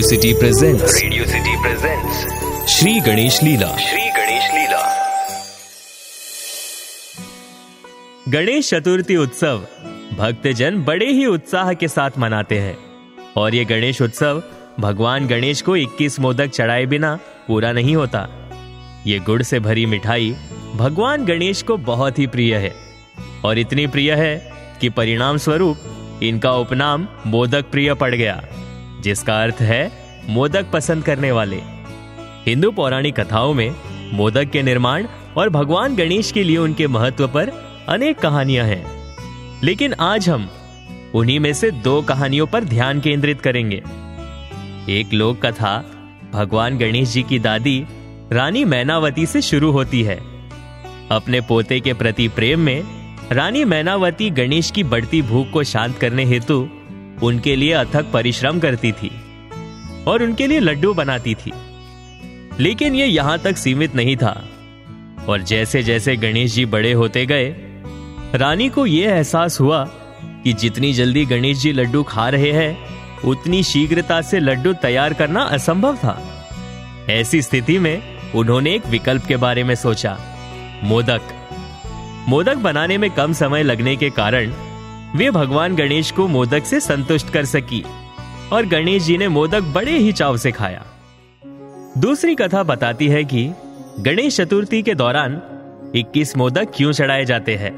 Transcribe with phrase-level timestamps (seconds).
[0.00, 2.16] City presents Radio City presents
[2.74, 3.76] Shri Ganesh Leela.
[3.76, 5.16] Shri Ganesh Leela.
[8.28, 9.58] Ganesh Chaturthi उत्सव।
[10.18, 12.78] भक्तजन बड़े ही उत्साह के साथ मनाते हैं।
[13.36, 14.42] और ये गणेश उत्सव
[14.80, 18.50] भगवान गणेश को 21 मोदक चढ़ाए बिना पूरा नहीं होता।
[19.06, 20.36] ये गुड़ से भरी मिठाई
[20.74, 22.74] भगवान गणेश को बहुत ही प्रिय है।
[23.44, 25.78] और इतनी प्रिय है कि परिणाम स्वरूप
[26.22, 28.42] इनका उपनाम मोदक प्रिय पड़ गया।
[29.02, 29.92] जिसका अर्थ है
[30.28, 31.56] मोदक पसंद करने वाले।
[32.46, 33.74] हिंदू पौराणिक कथाओं में
[34.12, 35.06] मोदक के निर्माण
[35.36, 37.48] और भगवान गणेश के लिए उनके महत्व पर
[37.88, 39.14] अनेक कहानियाँ हैं।
[39.64, 40.50] लेकिन आज हम
[41.14, 43.82] उन्हीं में से दो कहानियों पर ध्यान केंद्रित करेंगे।
[44.88, 45.84] एक लोक कथा,
[46.32, 47.86] भगवान गणेश जी की दादी,
[48.32, 50.20] रानी मैनावती से शुरू होती है।
[51.10, 52.82] अपने पोते के प्रति प्रेम में
[53.32, 56.68] रानी मैनावती गणेश की बढ़ती भूख को शांत करने हेतु
[57.22, 59.10] उनके लिए अथक परिश्रम करती थी
[60.06, 61.52] और उनके लिए लड्डू बनाती थी।
[62.60, 64.48] लेकिन ये यहाँ तक सीमित नहीं था।
[65.28, 67.54] और जैसे जैसे गणेश जी बड़े होते गए,
[68.34, 69.84] रानी को यह एहसास हुआ
[70.24, 72.78] कि जितनी जल्दी गणेश जी लड्डू खा रहे हैं,
[73.24, 76.46] उतनी शीघ्रता से लड्डू तैयार करना असंभव था।
[77.10, 78.02] ऐसी स्थिति में
[78.34, 80.18] उन्होंने एक विकल्प के बारे में सोचा,
[80.84, 81.20] मोदक।
[82.28, 84.52] मोदक बनाने में कम समय लगने के कारण
[85.16, 87.84] वे भगवान गणेश को मोदक से संतुष्ट कर सकी
[88.52, 90.84] और गणेश जी ने मोदक बड़े ही चाव से खाया।
[91.98, 93.52] दूसरी कथा बताती है कि
[94.00, 95.42] गणेश चतुर्थी के दौरान
[95.96, 97.72] 21 मोदक क्यों चढ़ाए जाते हैं?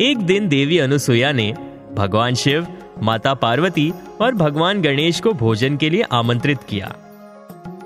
[0.00, 1.54] एक दिन देवी अनुसुईया ने
[1.94, 2.66] भगवान शिव,
[3.02, 6.94] माता पार्वती और भगवान गणेश को भोजन के लिए आमंत्रित किया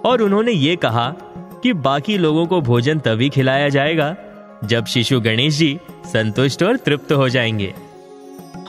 [0.05, 1.15] और उन्होंने ये कहा
[1.63, 4.17] कि बाकी लोगों को भोजन तभी खिलाया जाएगा
[4.65, 7.75] जब शिशु गणेश जी संतुष्ट और तृप्त हो जाएँगे।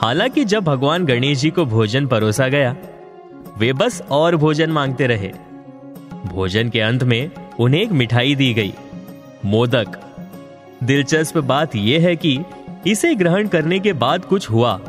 [0.00, 2.76] हालाँकि जब भगवान गणेश जी को भोजन परोसा गया,
[3.58, 5.32] वे बस और भोजन मांगते रहे।
[6.26, 7.30] भोजन के अंत में
[7.60, 8.74] उन्हें एक मिठाई दी गई।
[9.44, 10.00] मोदक।
[10.84, 12.38] दिलचस्प बात यह है कि
[12.86, 14.80] इसे ग्रहण करने के बाद कुछ हुआ।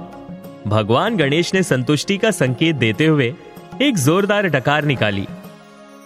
[0.68, 3.34] भगवान गणेश ने संतुष्टि का संकेत देते हुए
[3.82, 5.28] एक जोरदार डकार निकाली।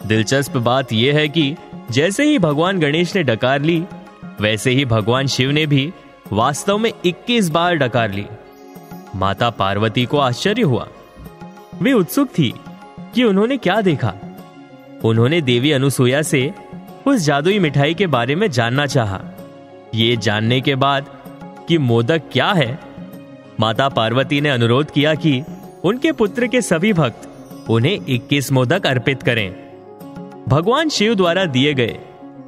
[0.06, 1.56] दिलचस्प बात यह है कि
[1.92, 3.84] जैसे ही भगवान गणेश ने डकार ली,
[4.42, 5.94] वैसे ही भगवान शिव ने भी
[6.34, 8.26] वास्तव में 21 बार डकार ली।
[9.16, 10.88] माता पार्वती को आश्चर्य हुआ।
[11.82, 12.54] वे उत्सुक थी
[13.16, 14.14] कि उन्होंने क्या देखा।
[15.04, 16.54] उन्होंने देवी अनुसुईया से
[17.08, 19.22] उस जादुई मिठाई के बारे में जानना चाहा।
[19.96, 21.06] ये जानने के बाद
[21.68, 22.80] कि मोदक क्या है,
[23.60, 25.44] माता पार्वती ने अनुरोध किया कि
[25.84, 27.28] उनके पुत्र के सभी भक्त
[27.70, 29.56] उन्हें 21 मोदक अर्पित करें।
[30.48, 32.00] भगवान शिव द्वारा दिए गए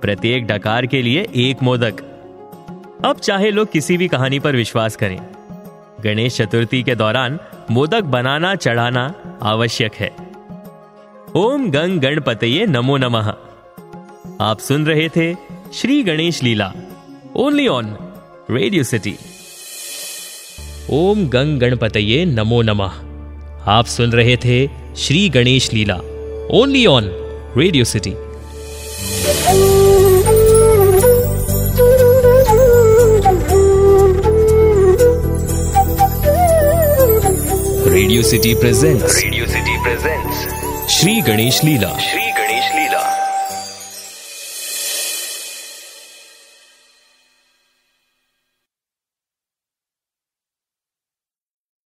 [0.02, 1.94] प्रत्येक डकार के लिए एक मोदक।
[3.06, 5.20] अब चाहे लोग किसी भी कहानी पर विश्वास करें।
[6.04, 7.40] गणेश चतुर्थी के दौरान
[7.72, 9.04] मोदक बनाना, चढ़ाना
[9.42, 10.12] आवश्यक है।
[11.36, 13.34] ओम गंग गणपतये नमो नमः।
[14.42, 15.34] आप सुन रहे थे
[15.74, 16.72] Shri Ganesh Leela
[17.36, 17.96] only on
[18.50, 19.16] Radio City
[20.90, 22.94] ओम गंग गणपतये नमो नमः।
[23.68, 25.98] आप सुन रहे थे Shri Ganesh Leela
[26.52, 27.04] only on
[27.58, 28.14] Radio City
[38.04, 40.40] Radio City presents Radio City presents
[40.94, 41.92] Shri Ganesh Leela.
[42.00, 42.33] Shri